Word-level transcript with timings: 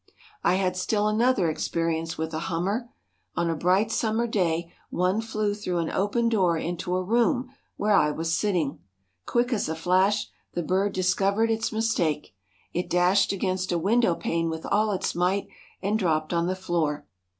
I 0.43 0.55
had 0.55 0.75
still 0.75 1.07
another 1.07 1.47
experience 1.47 2.17
with 2.17 2.33
a 2.33 2.39
hummer. 2.49 2.89
On 3.35 3.51
a 3.51 3.55
bright 3.55 3.91
summer 3.91 4.25
day 4.25 4.73
one 4.89 5.21
flew 5.21 5.53
through 5.53 5.77
an 5.77 5.91
open 5.91 6.27
door 6.27 6.57
into 6.57 6.95
a 6.95 7.03
room 7.03 7.51
where 7.75 7.93
I 7.93 8.09
was 8.09 8.35
sitting. 8.35 8.79
Quick 9.27 9.53
as 9.53 9.69
a 9.69 9.75
flash 9.75 10.25
the 10.55 10.63
bird 10.63 10.93
discovered 10.93 11.51
its 11.51 11.71
mistake. 11.71 12.33
It 12.73 12.89
dashed 12.89 13.31
against 13.31 13.71
a 13.71 13.77
window 13.77 14.15
pane 14.15 14.49
with 14.49 14.65
all 14.65 14.89
its 14.91 15.13
might 15.13 15.45
and 15.83 15.99
dropped 15.99 16.33
on 16.33 16.47
the 16.47 16.55
floor. 16.55 17.05